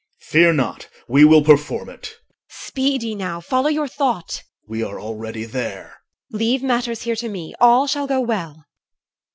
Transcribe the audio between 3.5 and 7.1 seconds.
your thought. OR. We are already there. EL. Leave matters